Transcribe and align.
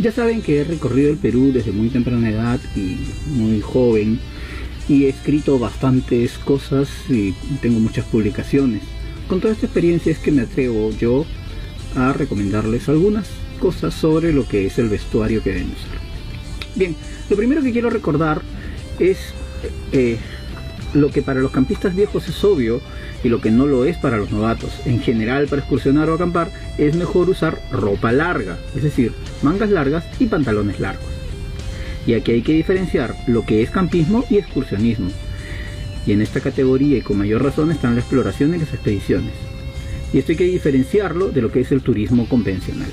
Ya 0.00 0.12
saben 0.12 0.40
que 0.40 0.60
he 0.60 0.64
recorrido 0.64 1.10
el 1.10 1.18
Perú 1.18 1.50
desde 1.52 1.72
muy 1.72 1.90
temprana 1.90 2.30
edad 2.30 2.58
y 2.74 2.96
muy 3.26 3.60
joven 3.60 4.18
y 4.88 5.04
he 5.04 5.10
escrito 5.10 5.58
bastantes 5.58 6.38
cosas 6.38 6.88
y 7.10 7.32
tengo 7.60 7.80
muchas 7.80 8.06
publicaciones. 8.06 8.82
Con 9.28 9.40
toda 9.40 9.52
esta 9.52 9.66
experiencia 9.66 10.10
es 10.10 10.18
que 10.18 10.32
me 10.32 10.42
atrevo 10.42 10.90
yo 10.98 11.26
a 11.96 12.14
recomendarles 12.14 12.88
algunas 12.88 13.28
cosas 13.60 13.92
sobre 13.92 14.32
lo 14.32 14.48
que 14.48 14.66
es 14.66 14.78
el 14.78 14.88
vestuario 14.88 15.42
que 15.42 15.50
deben 15.50 15.72
usar. 15.72 16.00
Bien, 16.76 16.96
lo 17.28 17.36
primero 17.36 17.62
que 17.62 17.72
quiero 17.72 17.90
recordar 17.90 18.40
es 18.98 19.18
eh, 19.92 20.16
lo 20.94 21.10
que 21.10 21.22
para 21.22 21.40
los 21.40 21.50
campistas 21.50 21.94
viejos 21.94 22.28
es 22.28 22.42
obvio 22.44 22.80
y 23.22 23.28
lo 23.28 23.40
que 23.40 23.50
no 23.50 23.66
lo 23.66 23.84
es 23.84 23.96
para 23.96 24.16
los 24.16 24.30
novatos. 24.30 24.70
En 24.86 25.00
general, 25.00 25.46
para 25.46 25.60
excursionar 25.60 26.08
o 26.10 26.14
acampar, 26.14 26.50
es 26.78 26.96
mejor 26.96 27.28
usar 27.28 27.60
ropa 27.70 28.12
larga, 28.12 28.58
es 28.74 28.82
decir, 28.82 29.12
mangas 29.42 29.70
largas 29.70 30.04
y 30.18 30.26
pantalones 30.26 30.80
largos. 30.80 31.06
Y 32.06 32.14
aquí 32.14 32.32
hay 32.32 32.42
que 32.42 32.54
diferenciar 32.54 33.14
lo 33.26 33.44
que 33.44 33.62
es 33.62 33.70
campismo 33.70 34.24
y 34.30 34.38
excursionismo. 34.38 35.10
Y 36.06 36.12
en 36.12 36.22
esta 36.22 36.40
categoría 36.40 36.98
y 36.98 37.02
con 37.02 37.18
mayor 37.18 37.42
razón 37.42 37.70
están 37.70 37.94
la 37.94 38.00
exploración 38.00 38.54
y 38.54 38.58
las 38.58 38.72
expediciones. 38.72 39.32
Y 40.12 40.18
esto 40.18 40.32
hay 40.32 40.38
que 40.38 40.44
diferenciarlo 40.44 41.30
de 41.30 41.42
lo 41.42 41.52
que 41.52 41.60
es 41.60 41.70
el 41.72 41.82
turismo 41.82 42.26
convencional. 42.28 42.90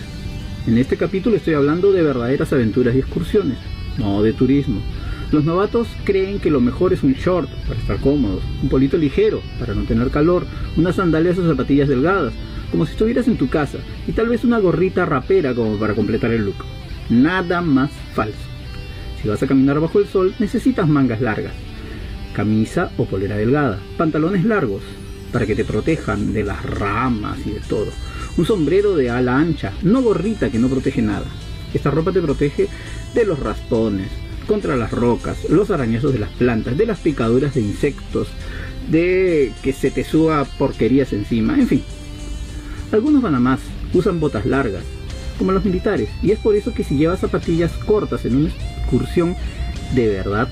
En 0.67 0.77
este 0.77 0.97
capítulo 0.97 1.37
estoy 1.37 1.53
hablando 1.53 1.93
de 1.93 2.03
verdaderas 2.03 2.51
aventuras 2.51 2.93
y 2.95 2.99
excursiones, 2.99 3.57
no 3.97 4.21
de 4.21 4.33
turismo. 4.33 4.81
Los 5.31 5.43
novatos 5.43 5.89
creen 6.05 6.39
que 6.39 6.49
lo 6.49 6.61
mejor 6.61 6.93
es 6.93 7.03
un 7.03 7.13
short 7.13 7.49
para 7.67 7.79
estar 7.79 7.99
cómodos, 7.99 8.43
un 8.63 8.69
polito 8.69 8.97
ligero 8.97 9.41
para 9.59 9.73
no 9.73 9.83
tener 9.83 10.09
calor, 10.09 10.45
unas 10.77 10.95
sandalias 10.95 11.37
o 11.37 11.45
zapatillas 11.45 11.89
delgadas, 11.89 12.33
como 12.71 12.85
si 12.85 12.93
estuvieras 12.93 13.27
en 13.27 13.37
tu 13.37 13.49
casa, 13.49 13.79
y 14.07 14.13
tal 14.13 14.29
vez 14.29 14.45
una 14.45 14.59
gorrita 14.59 15.05
rapera 15.05 15.53
como 15.53 15.77
para 15.77 15.95
completar 15.95 16.31
el 16.31 16.45
look. 16.45 16.55
Nada 17.09 17.61
más 17.61 17.91
falso. 18.13 18.37
Si 19.21 19.27
vas 19.27 19.43
a 19.43 19.47
caminar 19.47 19.81
bajo 19.81 19.99
el 19.99 20.07
sol, 20.07 20.33
necesitas 20.39 20.87
mangas 20.87 21.19
largas, 21.19 21.53
camisa 22.33 22.91
o 22.97 23.03
polera 23.03 23.35
delgada, 23.35 23.79
pantalones 23.97 24.45
largos 24.45 24.83
para 25.33 25.45
que 25.45 25.55
te 25.55 25.65
protejan 25.65 26.31
de 26.31 26.43
las 26.43 26.63
ramas 26.63 27.39
y 27.45 27.51
de 27.51 27.59
todo, 27.59 27.91
un 28.37 28.45
sombrero 28.45 28.95
de 28.95 29.09
ala 29.09 29.37
ancha, 29.37 29.73
no 29.81 30.01
gorrita 30.01 30.49
que 30.49 30.59
no 30.59 30.69
protege 30.69 31.01
nada. 31.01 31.25
Esta 31.73 31.91
ropa 31.91 32.13
te 32.13 32.21
protege 32.21 32.69
de 33.13 33.25
los 33.25 33.39
raspones, 33.39 34.09
contra 34.47 34.75
las 34.75 34.91
rocas, 34.91 35.37
los 35.49 35.69
arañazos 35.69 36.13
de 36.13 36.19
las 36.19 36.29
plantas, 36.31 36.77
de 36.77 36.85
las 36.85 36.99
picaduras 36.99 37.53
de 37.53 37.61
insectos, 37.61 38.29
de 38.89 39.51
que 39.61 39.73
se 39.73 39.91
te 39.91 40.03
suba 40.03 40.45
porquerías 40.57 41.13
encima, 41.13 41.55
en 41.59 41.67
fin. 41.67 41.83
Algunos 42.91 43.21
van 43.21 43.35
a 43.35 43.39
más, 43.39 43.59
usan 43.93 44.19
botas 44.19 44.45
largas, 44.45 44.83
como 45.37 45.51
los 45.51 45.65
militares, 45.65 46.09
y 46.23 46.31
es 46.31 46.39
por 46.39 46.55
eso 46.55 46.73
que 46.73 46.83
si 46.83 46.97
llevas 46.97 47.19
zapatillas 47.19 47.71
cortas 47.73 48.25
en 48.25 48.37
una 48.37 48.49
excursión 48.49 49.35
de 49.93 50.07
verdad, 50.07 50.47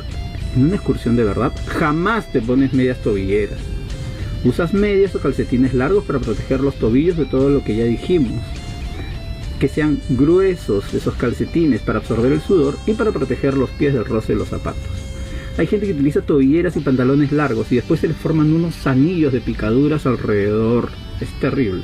en 0.55 0.65
una 0.65 0.75
excursión 0.75 1.15
de 1.15 1.23
verdad, 1.23 1.53
jamás 1.65 2.31
te 2.31 2.41
pones 2.41 2.73
medias 2.73 3.01
tobilleras. 3.01 3.59
Usas 4.43 4.73
medias 4.73 5.15
o 5.15 5.19
calcetines 5.19 5.73
largos 5.73 6.03
para 6.03 6.19
proteger 6.19 6.59
los 6.59 6.75
tobillos 6.75 7.17
de 7.17 7.25
todo 7.25 7.49
lo 7.49 7.63
que 7.63 7.75
ya 7.75 7.85
dijimos 7.85 8.43
que 9.59 9.67
sean 9.67 9.99
gruesos 10.09 10.93
esos 10.93 11.15
calcetines 11.15 11.81
para 11.81 11.99
absorber 11.99 12.31
el 12.31 12.41
sudor 12.41 12.77
y 12.85 12.93
para 12.93 13.11
proteger 13.11 13.55
los 13.55 13.69
pies 13.71 13.93
del 13.93 14.05
roce 14.05 14.33
de 14.33 14.39
los 14.39 14.49
zapatos. 14.49 14.81
Hay 15.57 15.67
gente 15.67 15.85
que 15.85 15.93
utiliza 15.93 16.21
tobilleras 16.21 16.75
y 16.75 16.81
pantalones 16.81 17.31
largos 17.31 17.71
y 17.71 17.75
después 17.75 18.01
se 18.01 18.09
les 18.09 18.17
forman 18.17 18.51
unos 18.51 18.85
anillos 18.87 19.31
de 19.31 19.39
picaduras 19.39 20.05
alrededor. 20.05 20.89
Es 21.21 21.29
terrible. 21.39 21.83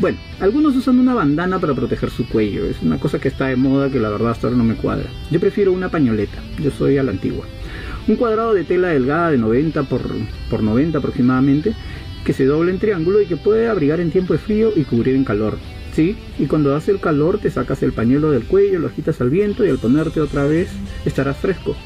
Bueno, 0.00 0.16
algunos 0.40 0.74
usan 0.74 0.98
una 0.98 1.14
bandana 1.14 1.58
para 1.58 1.74
proteger 1.74 2.10
su 2.10 2.26
cuello. 2.26 2.64
Es 2.64 2.80
una 2.80 2.98
cosa 2.98 3.18
que 3.18 3.28
está 3.28 3.48
de 3.48 3.56
moda 3.56 3.90
que 3.90 4.00
la 4.00 4.08
verdad 4.08 4.30
hasta 4.30 4.46
ahora 4.46 4.56
no 4.56 4.64
me 4.64 4.76
cuadra. 4.76 5.10
Yo 5.30 5.38
prefiero 5.40 5.72
una 5.72 5.90
pañoleta. 5.90 6.38
Yo 6.58 6.70
soy 6.70 6.96
a 6.96 7.02
la 7.02 7.12
antigua. 7.12 7.44
Un 8.08 8.16
cuadrado 8.16 8.54
de 8.54 8.64
tela 8.64 8.88
delgada 8.88 9.30
de 9.30 9.38
90 9.38 9.82
por, 9.84 10.02
por 10.48 10.62
90 10.62 10.98
aproximadamente 10.98 11.74
que 12.24 12.32
se 12.32 12.46
doble 12.46 12.70
en 12.70 12.78
triángulo 12.78 13.20
y 13.20 13.26
que 13.26 13.36
puede 13.36 13.68
abrigar 13.68 14.00
en 14.00 14.10
tiempo 14.10 14.32
de 14.32 14.38
frío 14.38 14.72
y 14.74 14.84
cubrir 14.84 15.14
en 15.14 15.24
calor. 15.24 15.58
¿Sí? 15.94 16.16
Y 16.38 16.46
cuando 16.46 16.74
hace 16.74 16.90
el 16.90 17.00
calor 17.00 17.38
te 17.38 17.50
sacas 17.50 17.82
el 17.82 17.92
pañuelo 17.92 18.30
del 18.30 18.44
cuello, 18.44 18.78
lo 18.78 18.88
agitas 18.88 19.20
al 19.20 19.30
viento 19.30 19.64
y 19.64 19.68
al 19.68 19.78
ponerte 19.78 20.20
otra 20.20 20.44
vez 20.44 20.68
estarás 21.04 21.36
fresco. 21.36 21.76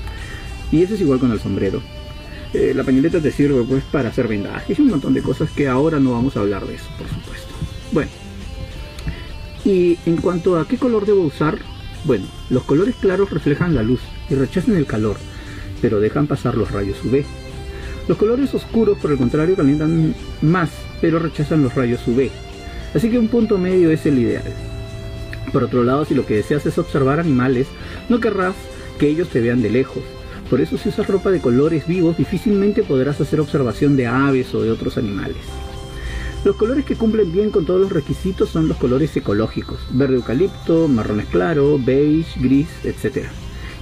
Y 0.72 0.83
eso 0.83 0.94
es 0.94 1.00
igual 1.00 1.19
con 1.19 1.33
el 1.33 1.41
sombrero. 1.41 1.81
Eh, 2.55 2.72
la 2.75 2.84
pañoleta 2.84 3.21
te 3.21 3.31
sirve 3.31 3.62
pues 3.65 3.84
para 3.84 4.09
hacer 4.09 4.28
vendajes 4.28 4.78
y 4.78 4.83
un 4.83 4.89
montón 4.89 5.15
de 5.15 5.22
cosas 5.22 5.50
que 5.50 5.69
ahora 5.69 6.00
no 6.00 6.12
vamos 6.12 6.37
a 6.37 6.41
hablar 6.41 6.67
de 6.67 6.77
eso, 6.77 6.87
por 6.97 7.09
supuesto. 7.09 7.49
Bueno, 7.93 8.11
y 9.65 9.99
en 10.06 10.17
cuanto 10.17 10.59
a 10.59 10.67
qué 10.67 10.77
color 10.77 11.06
debo 11.06 11.23
usar, 11.23 11.59
bueno, 12.05 12.27
los 12.50 12.62
colores 12.62 12.94
claros 12.97 13.31
reflejan 13.31 13.75
la 13.75 13.83
luz 13.83 14.00
y 14.31 14.34
rechazan 14.34 14.77
el 14.77 14.87
calor, 14.87 15.17
pero 15.83 16.00
dejan 16.00 16.28
pasar 16.28 16.56
los 16.56 16.71
rayos 16.71 17.05
UV. 17.05 17.25
Los 18.06 18.17
colores 18.17 18.55
oscuros, 18.55 18.97
por 18.99 19.11
el 19.11 19.19
contrario, 19.19 19.56
calientan 19.56 20.15
más, 20.41 20.71
pero 21.00 21.19
rechazan 21.19 21.65
los 21.65 21.75
rayos 21.75 22.06
UV. 22.06 22.31
Así 22.96 23.10
que 23.10 23.18
un 23.18 23.28
punto 23.28 23.58
medio 23.58 23.90
es 23.90 24.06
el 24.06 24.18
ideal. 24.18 24.50
Por 25.52 25.64
otro 25.64 25.84
lado, 25.84 26.06
si 26.06 26.14
lo 26.14 26.24
que 26.24 26.36
deseas 26.36 26.64
es 26.64 26.78
observar 26.78 27.20
animales, 27.20 27.66
no 28.08 28.20
querrás 28.20 28.54
que 28.98 29.06
ellos 29.06 29.28
te 29.28 29.42
vean 29.42 29.60
de 29.60 29.68
lejos. 29.68 30.02
Por 30.48 30.62
eso 30.62 30.78
si 30.78 30.88
usas 30.88 31.06
ropa 31.06 31.30
de 31.30 31.42
colores 31.42 31.86
vivos, 31.86 32.16
difícilmente 32.16 32.82
podrás 32.82 33.20
hacer 33.20 33.38
observación 33.38 33.98
de 33.98 34.06
aves 34.06 34.54
o 34.54 34.62
de 34.62 34.70
otros 34.70 34.96
animales. 34.96 35.36
Los 36.42 36.56
colores 36.56 36.86
que 36.86 36.94
cumplen 36.94 37.30
bien 37.30 37.50
con 37.50 37.66
todos 37.66 37.82
los 37.82 37.92
requisitos 37.92 38.48
son 38.48 38.66
los 38.66 38.78
colores 38.78 39.14
ecológicos, 39.14 39.78
verde 39.90 40.14
eucalipto, 40.14 40.88
marrones 40.88 41.26
claro, 41.26 41.78
beige, 41.78 42.40
gris, 42.40 42.68
etc. 42.82 43.26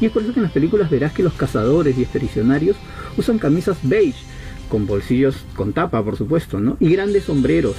Y 0.00 0.06
es 0.06 0.10
por 0.10 0.24
eso 0.24 0.32
que 0.32 0.40
en 0.40 0.44
las 0.44 0.52
películas 0.52 0.90
verás 0.90 1.12
que 1.12 1.22
los 1.22 1.34
cazadores 1.34 1.96
y 1.96 2.02
expedicionarios 2.02 2.76
usan 3.16 3.38
camisas 3.38 3.78
beige, 3.84 4.24
con 4.68 4.88
bolsillos 4.88 5.36
con 5.54 5.72
tapa 5.72 6.02
por 6.02 6.16
supuesto, 6.16 6.58
¿no? 6.58 6.76
Y 6.80 6.90
grandes 6.90 7.24
sombreros, 7.24 7.76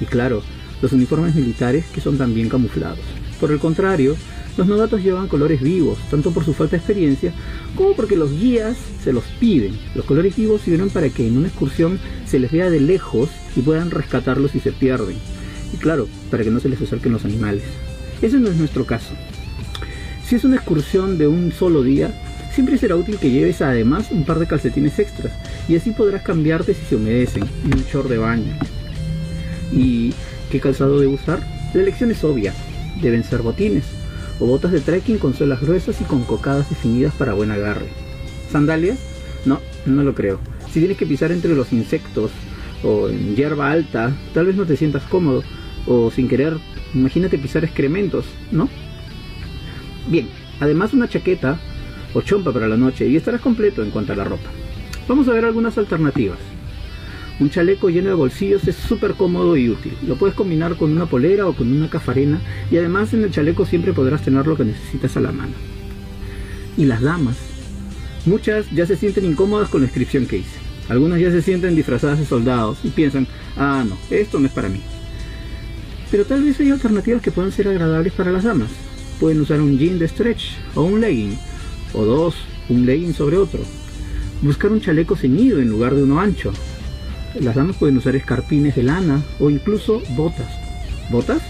y 0.00 0.06
claro, 0.06 0.42
los 0.82 0.92
uniformes 0.92 1.34
militares 1.34 1.86
que 1.94 2.00
son 2.00 2.18
también 2.18 2.48
camuflados. 2.48 2.98
Por 3.40 3.50
el 3.52 3.58
contrario, 3.58 4.16
los 4.56 4.66
novatos 4.66 5.02
llevan 5.02 5.28
colores 5.28 5.62
vivos, 5.62 5.98
tanto 6.10 6.30
por 6.30 6.44
su 6.44 6.52
falta 6.52 6.72
de 6.72 6.78
experiencia 6.78 7.32
como 7.74 7.96
porque 7.96 8.16
los 8.16 8.30
guías 8.38 8.76
se 9.02 9.12
los 9.12 9.24
piden. 9.40 9.78
Los 9.94 10.04
colores 10.04 10.36
vivos 10.36 10.60
sirven 10.60 10.90
para 10.90 11.08
que 11.08 11.26
en 11.26 11.38
una 11.38 11.48
excursión 11.48 11.98
se 12.26 12.38
les 12.38 12.52
vea 12.52 12.68
de 12.68 12.80
lejos 12.80 13.30
y 13.56 13.62
puedan 13.62 13.90
rescatarlos 13.90 14.50
si 14.50 14.60
se 14.60 14.72
pierden. 14.72 15.16
Y 15.72 15.76
claro, 15.78 16.06
para 16.30 16.44
que 16.44 16.50
no 16.50 16.60
se 16.60 16.68
les 16.68 16.82
acerquen 16.82 17.12
los 17.12 17.24
animales. 17.24 17.64
Ese 18.20 18.38
no 18.38 18.48
es 18.48 18.56
nuestro 18.56 18.84
caso. 18.84 19.14
Si 20.26 20.36
es 20.36 20.44
una 20.44 20.56
excursión 20.56 21.16
de 21.16 21.26
un 21.26 21.52
solo 21.52 21.82
día, 21.82 22.12
siempre 22.54 22.76
será 22.76 22.96
útil 22.96 23.18
que 23.18 23.30
lleves 23.30 23.62
además 23.62 24.10
un 24.10 24.24
par 24.24 24.38
de 24.38 24.46
calcetines 24.46 24.98
extras 24.98 25.32
y 25.68 25.76
así 25.76 25.92
podrás 25.92 26.22
cambiarte 26.22 26.74
si 26.74 26.84
se 26.84 26.96
humedecen 26.96 27.44
y 27.64 27.74
un 27.74 27.84
short 27.84 28.08
de 28.08 28.18
baño. 28.18 28.52
¿Y 29.72 30.12
qué 30.52 30.60
calzado 30.60 31.00
debo 31.00 31.14
usar? 31.14 31.40
La 31.72 31.80
elección 31.80 32.10
es 32.10 32.22
obvia. 32.22 32.52
Deben 33.00 33.24
ser 33.24 33.40
botines 33.40 33.84
o 34.38 34.46
botas 34.46 34.70
de 34.70 34.80
trekking 34.80 35.16
con 35.16 35.32
suelas 35.32 35.62
gruesas 35.62 35.98
y 36.00 36.04
con 36.04 36.24
cocadas 36.24 36.68
definidas 36.68 37.14
para 37.14 37.32
buen 37.32 37.50
agarre. 37.50 37.86
¿Sandalias? 38.50 38.98
No, 39.46 39.60
no 39.86 40.02
lo 40.02 40.14
creo. 40.14 40.38
Si 40.70 40.78
tienes 40.78 40.98
que 40.98 41.06
pisar 41.06 41.32
entre 41.32 41.54
los 41.54 41.72
insectos 41.72 42.30
o 42.84 43.08
en 43.08 43.34
hierba 43.34 43.70
alta, 43.70 44.12
tal 44.34 44.46
vez 44.46 44.56
no 44.56 44.66
te 44.66 44.76
sientas 44.76 45.04
cómodo 45.04 45.42
o 45.86 46.10
sin 46.10 46.28
querer, 46.28 46.58
imagínate 46.92 47.38
pisar 47.38 47.64
excrementos, 47.64 48.26
¿no? 48.50 48.68
Bien, 50.08 50.28
además 50.60 50.92
una 50.92 51.08
chaqueta 51.08 51.58
o 52.12 52.20
chompa 52.20 52.52
para 52.52 52.68
la 52.68 52.76
noche 52.76 53.06
y 53.08 53.16
estarás 53.16 53.40
completo 53.40 53.82
en 53.82 53.90
cuanto 53.90 54.12
a 54.12 54.16
la 54.16 54.24
ropa. 54.24 54.50
Vamos 55.08 55.28
a 55.28 55.32
ver 55.32 55.46
algunas 55.46 55.78
alternativas. 55.78 56.38
Un 57.42 57.50
chaleco 57.50 57.90
lleno 57.90 58.08
de 58.10 58.14
bolsillos 58.14 58.68
es 58.68 58.76
súper 58.76 59.14
cómodo 59.14 59.56
y 59.56 59.68
útil. 59.68 59.94
Lo 60.06 60.14
puedes 60.14 60.36
combinar 60.36 60.76
con 60.76 60.92
una 60.92 61.06
polera 61.06 61.48
o 61.48 61.52
con 61.54 61.72
una 61.72 61.90
cafarena 61.90 62.40
y 62.70 62.76
además 62.76 63.12
en 63.14 63.24
el 63.24 63.32
chaleco 63.32 63.66
siempre 63.66 63.92
podrás 63.92 64.22
tener 64.22 64.46
lo 64.46 64.56
que 64.56 64.64
necesitas 64.64 65.16
a 65.16 65.20
la 65.20 65.32
mano. 65.32 65.50
Y 66.76 66.84
las 66.84 67.02
damas. 67.02 67.34
Muchas 68.26 68.70
ya 68.70 68.86
se 68.86 68.96
sienten 68.96 69.24
incómodas 69.24 69.70
con 69.70 69.80
la 69.80 69.88
inscripción 69.88 70.26
que 70.26 70.36
hice. 70.36 70.56
Algunas 70.88 71.18
ya 71.18 71.32
se 71.32 71.42
sienten 71.42 71.74
disfrazadas 71.74 72.20
de 72.20 72.26
soldados 72.26 72.78
y 72.84 72.90
piensan, 72.90 73.26
ah 73.56 73.84
no, 73.88 73.98
esto 74.08 74.38
no 74.38 74.46
es 74.46 74.52
para 74.52 74.68
mí. 74.68 74.80
Pero 76.12 76.24
tal 76.24 76.44
vez 76.44 76.60
hay 76.60 76.70
alternativas 76.70 77.22
que 77.22 77.32
puedan 77.32 77.50
ser 77.50 77.66
agradables 77.66 78.12
para 78.12 78.30
las 78.30 78.44
damas. 78.44 78.70
Pueden 79.18 79.40
usar 79.40 79.60
un 79.60 79.76
jean 79.76 79.98
de 79.98 80.06
stretch 80.06 80.52
o 80.76 80.82
un 80.82 81.00
legging, 81.00 81.36
o 81.92 82.04
dos, 82.04 82.36
un 82.68 82.86
legging 82.86 83.14
sobre 83.14 83.36
otro. 83.36 83.62
Buscar 84.42 84.70
un 84.70 84.80
chaleco 84.80 85.16
ceñido 85.16 85.60
en 85.60 85.70
lugar 85.70 85.96
de 85.96 86.04
uno 86.04 86.20
ancho, 86.20 86.52
las 87.40 87.54
damas 87.54 87.76
pueden 87.76 87.96
usar 87.96 88.16
escarpines 88.16 88.76
de 88.76 88.82
lana 88.82 89.22
o 89.38 89.50
incluso 89.50 90.02
botas. 90.10 90.48
¿Botas? 91.10 91.42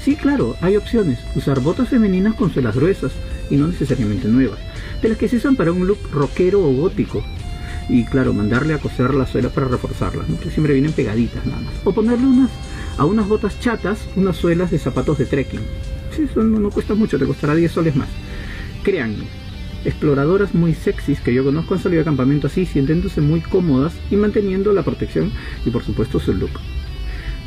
Sí, 0.00 0.16
claro, 0.16 0.56
hay 0.60 0.76
opciones. 0.76 1.18
Usar 1.34 1.60
botas 1.60 1.88
femeninas 1.88 2.34
con 2.34 2.52
suelas 2.52 2.76
gruesas 2.76 3.12
y 3.50 3.56
no 3.56 3.66
necesariamente 3.66 4.28
nuevas, 4.28 4.58
de 5.02 5.08
las 5.08 5.18
que 5.18 5.28
se 5.28 5.36
usan 5.36 5.56
para 5.56 5.72
un 5.72 5.86
look 5.86 5.98
rockero 6.12 6.60
o 6.60 6.72
gótico. 6.72 7.24
Y 7.88 8.04
claro, 8.04 8.32
mandarle 8.32 8.74
a 8.74 8.78
coser 8.78 9.14
las 9.14 9.30
suelas 9.30 9.52
para 9.52 9.68
reforzarlas, 9.68 10.26
que 10.42 10.50
siempre 10.50 10.74
vienen 10.74 10.92
pegaditas 10.92 11.44
nada 11.46 11.60
más. 11.60 11.74
O 11.84 11.92
ponerle 11.92 12.26
unas, 12.26 12.50
a 12.96 13.04
unas 13.04 13.28
botas 13.28 13.58
chatas 13.60 13.98
unas 14.16 14.36
suelas 14.36 14.70
de 14.70 14.78
zapatos 14.78 15.18
de 15.18 15.26
trekking. 15.26 15.60
Sí, 16.14 16.22
eso 16.30 16.42
no, 16.42 16.58
no 16.58 16.70
cuesta 16.70 16.94
mucho, 16.94 17.18
te 17.18 17.26
costará 17.26 17.54
10 17.54 17.72
soles 17.72 17.96
más. 17.96 18.08
Créanme, 18.82 19.24
exploradoras 19.84 20.54
muy 20.54 20.74
sexys 20.74 21.20
que 21.20 21.34
yo 21.34 21.44
conozco 21.44 21.74
han 21.74 21.80
salido 21.80 22.00
de 22.00 22.04
campamento 22.04 22.46
así, 22.46 22.66
sintiéndose 22.66 23.20
muy 23.20 23.40
cómodas 23.40 23.94
y 24.10 24.16
manteniendo 24.16 24.72
la 24.72 24.82
protección 24.82 25.30
y 25.64 25.70
por 25.70 25.84
supuesto 25.84 26.20
su 26.20 26.32
look. 26.32 26.52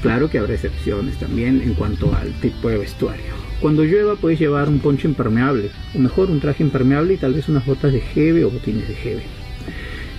Claro 0.02 0.30
que 0.30 0.38
habrá 0.38 0.54
excepciones 0.54 1.18
también 1.18 1.62
en 1.62 1.74
cuanto 1.74 2.14
al 2.14 2.32
tipo 2.40 2.70
de 2.70 2.78
vestuario. 2.78 3.34
Cuando 3.60 3.84
llueva 3.84 4.16
puedes 4.16 4.40
llevar 4.40 4.70
un 4.70 4.80
poncho 4.80 5.08
impermeable, 5.08 5.72
o 5.96 6.00
mejor 6.00 6.30
un 6.30 6.40
traje 6.40 6.64
impermeable 6.64 7.16
y 7.16 7.18
tal 7.18 7.34
vez 7.34 7.50
unas 7.50 7.66
botas 7.66 7.92
de 7.92 8.02
jeve 8.02 8.46
o 8.46 8.52
botines 8.52 8.88
de 8.88 8.94
jeve. 8.94 9.24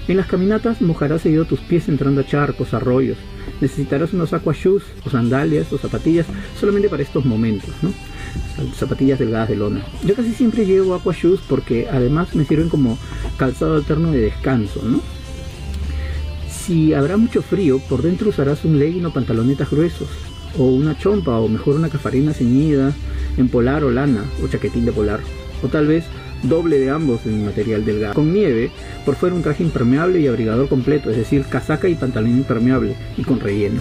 En 0.08 0.16
las 0.16 0.26
caminatas 0.26 0.80
mojarás 0.80 1.22
seguido 1.22 1.44
tus 1.44 1.60
pies 1.60 1.88
entrando 1.88 2.22
a 2.22 2.26
charcos, 2.26 2.74
arroyos. 2.74 3.18
Necesitarás 3.60 4.12
unos 4.12 4.32
aqua 4.32 4.52
shoes 4.52 4.82
o 5.04 5.10
sandalias 5.10 5.72
o 5.72 5.78
zapatillas 5.78 6.26
solamente 6.58 6.88
para 6.88 7.02
estos 7.02 7.24
momentos, 7.24 7.70
¿no? 7.82 7.92
Zapatillas 8.76 9.18
delgadas 9.18 9.48
de 9.48 9.56
lona. 9.56 9.82
Yo 10.04 10.14
casi 10.14 10.32
siempre 10.32 10.66
llevo 10.66 10.94
aqua 10.94 11.14
shoes 11.14 11.40
porque 11.48 11.88
además 11.90 12.34
me 12.34 12.44
sirven 12.44 12.68
como 12.68 12.98
calzado 13.36 13.76
alterno 13.76 14.12
de 14.12 14.20
descanso, 14.20 14.82
¿no? 14.84 15.00
Si 16.48 16.92
habrá 16.92 17.16
mucho 17.16 17.42
frío, 17.42 17.78
por 17.88 18.02
dentro 18.02 18.28
usarás 18.28 18.64
un 18.64 18.78
legging 18.78 19.06
o 19.06 19.12
pantalonetas 19.12 19.70
gruesos, 19.70 20.08
o 20.58 20.64
una 20.64 20.98
chompa, 20.98 21.38
o 21.38 21.48
mejor 21.48 21.76
una 21.76 21.88
cafarina 21.88 22.34
ceñida 22.34 22.92
en 23.36 23.48
polar 23.48 23.84
o 23.84 23.90
lana, 23.90 24.24
o 24.42 24.48
chaquetín 24.48 24.84
de 24.84 24.92
polar, 24.92 25.20
o 25.62 25.68
tal 25.68 25.86
vez 25.86 26.04
doble 26.42 26.78
de 26.78 26.90
ambos 26.90 27.26
en 27.26 27.44
material 27.44 27.84
delgado. 27.84 28.14
Con 28.14 28.32
nieve, 28.32 28.70
por 29.04 29.16
fuera 29.16 29.34
un 29.34 29.42
traje 29.42 29.62
impermeable 29.62 30.20
y 30.20 30.26
abrigador 30.26 30.68
completo, 30.68 31.10
es 31.10 31.16
decir, 31.16 31.44
casaca 31.44 31.88
y 31.88 31.94
pantalón 31.94 32.30
impermeable, 32.30 32.96
y 33.16 33.22
con 33.22 33.40
relleno. 33.40 33.80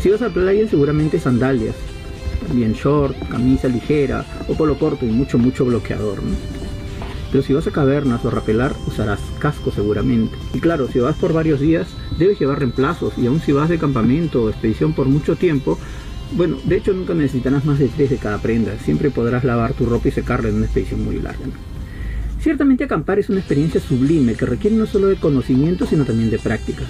Si 0.00 0.10
vas 0.10 0.22
a 0.22 0.30
playa, 0.30 0.68
seguramente 0.68 1.18
sandalias, 1.18 1.74
también 2.46 2.72
short, 2.72 3.16
camisa 3.28 3.68
ligera, 3.68 4.24
o 4.48 4.54
polo 4.54 4.78
corto 4.78 5.06
y 5.06 5.10
mucho, 5.10 5.38
mucho 5.38 5.64
bloqueador. 5.64 6.18
Pero 7.34 7.42
si 7.42 7.52
vas 7.52 7.66
a 7.66 7.72
cavernas 7.72 8.24
o 8.24 8.30
rapelar, 8.30 8.74
usarás 8.86 9.18
casco 9.40 9.72
seguramente. 9.72 10.36
Y 10.52 10.60
claro, 10.60 10.86
si 10.86 11.00
vas 11.00 11.16
por 11.16 11.32
varios 11.32 11.58
días, 11.58 11.88
debes 12.16 12.38
llevar 12.38 12.60
reemplazos. 12.60 13.18
Y 13.18 13.26
aun 13.26 13.40
si 13.40 13.50
vas 13.50 13.68
de 13.68 13.78
campamento 13.78 14.44
o 14.44 14.50
expedición 14.50 14.92
por 14.92 15.06
mucho 15.06 15.34
tiempo, 15.34 15.76
bueno, 16.32 16.58
de 16.64 16.76
hecho 16.76 16.92
nunca 16.92 17.14
necesitarás 17.14 17.64
más 17.64 17.78
de 17.78 17.88
tres 17.88 18.10
de 18.10 18.16
cada 18.16 18.38
prenda. 18.38 18.76
Siempre 18.78 19.10
podrás 19.10 19.44
lavar 19.44 19.74
tu 19.74 19.86
ropa 19.86 20.08
y 20.08 20.12
secarla 20.12 20.48
en 20.48 20.56
una 20.56 20.64
expedición 20.64 21.04
muy 21.04 21.20
larga. 21.20 21.46
Ciertamente 22.40 22.84
acampar 22.84 23.18
es 23.18 23.30
una 23.30 23.38
experiencia 23.38 23.80
sublime 23.80 24.34
que 24.34 24.44
requiere 24.44 24.76
no 24.76 24.86
solo 24.86 25.06
de 25.06 25.16
conocimiento, 25.16 25.86
sino 25.86 26.04
también 26.04 26.30
de 26.30 26.38
práctica. 26.38 26.82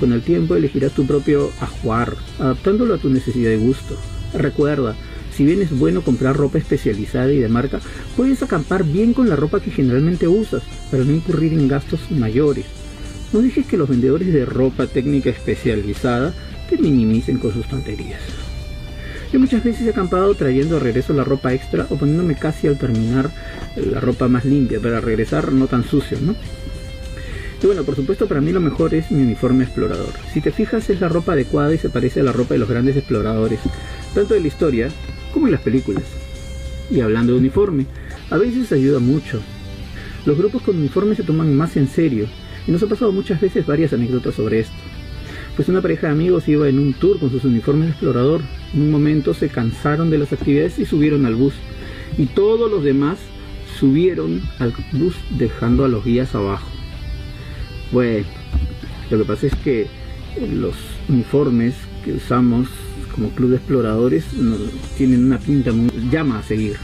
Con 0.00 0.12
el 0.12 0.22
tiempo 0.22 0.56
elegirás 0.56 0.92
tu 0.92 1.06
propio 1.06 1.50
ajuar, 1.60 2.16
adaptándolo 2.38 2.94
a 2.94 2.98
tu 2.98 3.10
necesidad 3.10 3.50
y 3.50 3.56
gusto. 3.56 3.96
Recuerda, 4.32 4.96
si 5.36 5.44
bien 5.44 5.60
es 5.62 5.76
bueno 5.76 6.02
comprar 6.02 6.36
ropa 6.36 6.58
especializada 6.58 7.32
y 7.32 7.38
de 7.38 7.48
marca, 7.48 7.80
puedes 8.16 8.42
acampar 8.42 8.84
bien 8.84 9.12
con 9.12 9.28
la 9.28 9.36
ropa 9.36 9.60
que 9.60 9.70
generalmente 9.70 10.28
usas, 10.28 10.62
para 10.90 11.04
no 11.04 11.12
incurrir 11.12 11.52
en 11.52 11.68
gastos 11.68 12.10
mayores. 12.10 12.64
No 13.32 13.40
dejes 13.40 13.66
que 13.66 13.76
los 13.76 13.88
vendedores 13.88 14.32
de 14.32 14.44
ropa 14.44 14.86
técnica 14.86 15.30
especializada 15.30 16.34
te 16.68 16.78
minimicen 16.78 17.38
con 17.38 17.52
sus 17.52 17.66
tonterías. 17.66 18.20
Yo 19.32 19.40
muchas 19.40 19.64
veces 19.64 19.86
he 19.86 19.90
acampado 19.90 20.34
trayendo 20.34 20.76
a 20.76 20.80
regreso 20.80 21.14
la 21.14 21.24
ropa 21.24 21.54
extra 21.54 21.86
o 21.88 21.96
poniéndome 21.96 22.34
casi 22.34 22.66
al 22.66 22.76
terminar 22.76 23.30
la 23.76 23.98
ropa 23.98 24.28
más 24.28 24.44
limpia 24.44 24.78
para 24.78 25.00
regresar 25.00 25.52
no 25.52 25.66
tan 25.68 25.84
sucio, 25.84 26.18
¿no? 26.20 26.34
Y 27.62 27.66
bueno, 27.66 27.82
por 27.84 27.96
supuesto 27.96 28.28
para 28.28 28.42
mí 28.42 28.52
lo 28.52 28.60
mejor 28.60 28.92
es 28.92 29.10
mi 29.10 29.22
uniforme 29.22 29.64
explorador. 29.64 30.12
Si 30.34 30.42
te 30.42 30.52
fijas 30.52 30.90
es 30.90 31.00
la 31.00 31.08
ropa 31.08 31.32
adecuada 31.32 31.72
y 31.72 31.78
se 31.78 31.88
parece 31.88 32.20
a 32.20 32.24
la 32.24 32.32
ropa 32.32 32.54
de 32.54 32.58
los 32.60 32.68
grandes 32.68 32.96
exploradores, 32.96 33.60
tanto 34.14 34.34
de 34.34 34.40
la 34.40 34.48
historia 34.48 34.88
como 35.32 35.46
en 35.46 35.52
las 35.52 35.62
películas. 35.62 36.04
Y 36.90 37.00
hablando 37.00 37.32
de 37.32 37.38
uniforme, 37.38 37.86
a 38.28 38.36
veces 38.36 38.70
ayuda 38.72 38.98
mucho. 38.98 39.40
Los 40.26 40.36
grupos 40.36 40.60
con 40.62 40.76
uniforme 40.76 41.14
se 41.14 41.22
toman 41.22 41.54
más 41.56 41.76
en 41.78 41.88
serio, 41.88 42.26
y 42.66 42.70
nos 42.70 42.82
ha 42.82 42.86
pasado 42.86 43.12
muchas 43.12 43.40
veces 43.40 43.66
varias 43.66 43.92
anécdotas 43.92 44.34
sobre 44.34 44.60
esto. 44.60 44.76
Pues 45.56 45.68
una 45.68 45.80
pareja 45.80 46.08
de 46.08 46.12
amigos 46.12 46.48
iba 46.48 46.68
en 46.68 46.78
un 46.78 46.92
tour 46.92 47.18
con 47.18 47.30
sus 47.30 47.44
uniformes 47.44 47.86
de 47.86 47.92
explorador. 47.92 48.42
Un 48.74 48.90
momento 48.90 49.34
se 49.34 49.48
cansaron 49.48 50.10
de 50.10 50.18
las 50.18 50.32
actividades 50.32 50.78
y 50.78 50.86
subieron 50.86 51.26
al 51.26 51.34
bus. 51.34 51.54
Y 52.18 52.26
todos 52.26 52.70
los 52.70 52.82
demás 52.82 53.18
subieron 53.78 54.42
al 54.58 54.74
bus 54.92 55.14
dejando 55.30 55.84
a 55.84 55.88
los 55.88 56.04
guías 56.04 56.34
abajo. 56.34 56.68
Bueno, 57.90 58.26
lo 59.10 59.18
que 59.18 59.24
pasa 59.24 59.46
es 59.46 59.54
que 59.56 59.86
los 60.40 60.74
uniformes 61.08 61.74
que 62.04 62.14
usamos 62.14 62.68
como 63.14 63.30
club 63.30 63.50
de 63.50 63.56
exploradores 63.56 64.24
tienen 64.96 65.24
una 65.24 65.38
pinta 65.38 65.72
muy 65.72 65.90
llama 66.10 66.38
a 66.38 66.42
seguir. 66.42 66.76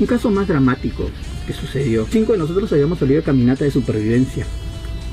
Un 0.00 0.06
caso 0.06 0.30
más 0.30 0.48
dramático 0.48 1.10
que 1.46 1.52
sucedió. 1.52 2.06
Cinco 2.10 2.32
de 2.32 2.38
nosotros 2.38 2.72
habíamos 2.72 2.98
salido 2.98 3.20
de 3.20 3.26
caminata 3.26 3.64
de 3.64 3.70
supervivencia. 3.70 4.46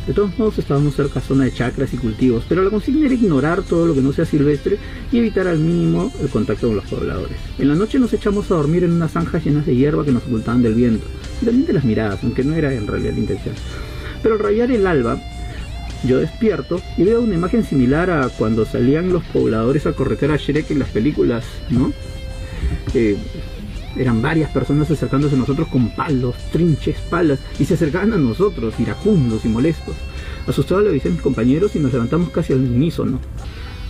De 0.07 0.13
todos 0.13 0.37
modos 0.37 0.57
estábamos 0.57 0.95
cerca 0.95 1.19
de 1.19 1.25
zona 1.27 1.43
de 1.43 1.53
chacras 1.53 1.93
y 1.93 1.97
cultivos, 1.97 2.43
pero 2.49 2.63
la 2.63 2.71
consigna 2.71 3.05
era 3.05 3.13
ignorar 3.13 3.61
todo 3.61 3.85
lo 3.85 3.93
que 3.93 4.01
no 4.01 4.11
sea 4.11 4.25
silvestre 4.25 4.77
y 5.11 5.19
evitar 5.19 5.47
al 5.47 5.59
mínimo 5.59 6.11
el 6.21 6.29
contacto 6.29 6.67
con 6.67 6.75
los 6.75 6.85
pobladores. 6.85 7.37
En 7.59 7.67
la 7.67 7.75
noche 7.75 7.99
nos 7.99 8.11
echamos 8.11 8.49
a 8.49 8.55
dormir 8.55 8.83
en 8.83 8.93
unas 8.93 9.11
zanjas 9.11 9.45
llenas 9.45 9.65
de 9.65 9.75
hierba 9.75 10.03
que 10.03 10.11
nos 10.11 10.23
ocultaban 10.23 10.63
del 10.63 10.73
viento, 10.73 11.05
y 11.41 11.45
también 11.45 11.67
de 11.67 11.73
las 11.73 11.83
miradas, 11.83 12.19
aunque 12.23 12.43
no 12.43 12.55
era 12.55 12.73
en 12.73 12.87
realidad 12.87 13.13
la 13.13 13.19
intención. 13.19 13.55
Pero 14.23 14.35
al 14.35 14.41
rayar 14.41 14.71
el 14.71 14.87
alba, 14.87 15.21
yo 16.03 16.17
despierto 16.17 16.81
y 16.97 17.03
veo 17.03 17.21
una 17.21 17.35
imagen 17.35 17.63
similar 17.63 18.09
a 18.09 18.29
cuando 18.29 18.65
salían 18.65 19.13
los 19.13 19.23
pobladores 19.25 19.85
a 19.85 19.93
corretear 19.93 20.31
a 20.31 20.37
Shrek 20.37 20.71
en 20.71 20.79
las 20.79 20.89
películas, 20.89 21.45
¿no? 21.69 21.93
Eh, 22.95 23.17
eran 23.95 24.21
varias 24.21 24.51
personas 24.51 24.89
acercándose 24.89 25.35
a 25.35 25.39
nosotros 25.39 25.67
con 25.67 25.89
palos, 25.95 26.35
trinches, 26.51 26.97
palas, 27.09 27.39
y 27.59 27.65
se 27.65 27.73
acercaban 27.73 28.13
a 28.13 28.17
nosotros, 28.17 28.79
iracundos 28.79 29.45
y 29.45 29.49
molestos. 29.49 29.95
Asustado 30.47 30.81
le 30.81 30.89
avisé 30.89 31.09
a 31.09 31.11
mis 31.11 31.21
compañeros 31.21 31.75
y 31.75 31.79
nos 31.79 31.93
levantamos 31.93 32.29
casi 32.29 32.53
al 32.53 32.59
unísono. 32.59 33.19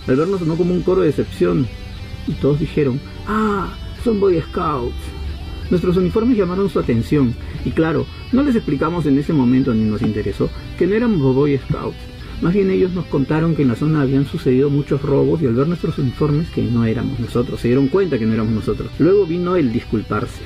Al 0.06 0.16
vernos 0.16 0.40
sonó 0.40 0.56
como 0.56 0.74
un 0.74 0.82
coro 0.82 1.02
de 1.02 1.08
decepción, 1.08 1.66
y 2.26 2.32
todos 2.32 2.60
dijeron, 2.60 3.00
¡Ah! 3.26 3.76
Son 4.04 4.18
Boy 4.18 4.40
Scouts. 4.40 4.94
Nuestros 5.70 5.96
uniformes 5.96 6.36
llamaron 6.36 6.68
su 6.68 6.78
atención, 6.78 7.34
y 7.64 7.70
claro, 7.70 8.04
no 8.32 8.42
les 8.42 8.56
explicamos 8.56 9.06
en 9.06 9.18
ese 9.18 9.32
momento 9.32 9.72
ni 9.72 9.84
nos 9.84 10.02
interesó 10.02 10.50
que 10.78 10.86
no 10.86 10.94
éramos 10.94 11.34
Boy 11.34 11.58
Scouts. 11.58 11.96
Más 12.42 12.52
bien 12.52 12.70
ellos 12.70 12.92
nos 12.92 13.06
contaron 13.06 13.54
que 13.54 13.62
en 13.62 13.68
la 13.68 13.76
zona 13.76 14.00
habían 14.02 14.26
sucedido 14.26 14.68
muchos 14.68 15.00
robos 15.00 15.40
y 15.40 15.46
al 15.46 15.54
ver 15.54 15.68
nuestros 15.68 15.96
uniformes 15.98 16.48
que 16.50 16.62
no 16.62 16.84
éramos 16.84 17.20
nosotros, 17.20 17.60
se 17.60 17.68
dieron 17.68 17.86
cuenta 17.86 18.18
que 18.18 18.26
no 18.26 18.34
éramos 18.34 18.52
nosotros. 18.52 18.90
Luego 18.98 19.26
vino 19.26 19.54
el 19.54 19.72
disculparse. 19.72 20.42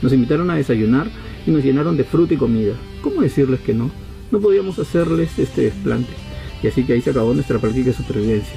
Nos 0.00 0.14
invitaron 0.14 0.50
a 0.50 0.56
desayunar 0.56 1.06
y 1.46 1.50
nos 1.50 1.62
llenaron 1.62 1.98
de 1.98 2.04
fruta 2.04 2.32
y 2.32 2.38
comida. 2.38 2.72
¿Cómo 3.02 3.20
decirles 3.20 3.60
que 3.60 3.74
no? 3.74 3.90
No 4.30 4.40
podíamos 4.40 4.78
hacerles 4.78 5.38
este 5.38 5.62
desplante. 5.64 6.14
Y 6.62 6.68
así 6.68 6.82
que 6.82 6.94
ahí 6.94 7.02
se 7.02 7.10
acabó 7.10 7.34
nuestra 7.34 7.58
práctica 7.58 7.90
de 7.90 7.96
supervivencia. 7.96 8.56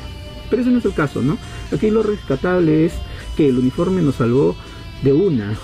Pero 0.50 0.62
ese 0.62 0.72
no 0.72 0.80
es 0.80 0.86
el 0.86 0.94
caso, 0.94 1.22
¿no? 1.22 1.38
Aquí 1.74 1.92
lo 1.92 2.04
rescatable 2.04 2.86
es 2.86 2.94
que 3.36 3.50
el 3.50 3.58
uniforme 3.58 4.02
nos 4.02 4.16
salvó 4.16 4.56
de 5.04 5.12
una 5.12 5.58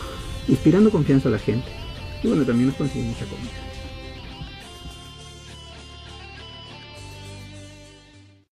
inspirando 0.49 0.89
confianza 0.89 1.29
a 1.29 1.31
la 1.31 1.39
gente. 1.39 1.71
Y 2.21 2.27
bueno, 2.27 2.43
también 2.43 2.67
nos 2.67 2.75
consiguió 2.75 3.07
mucha 3.07 3.25
comida. 3.25 3.72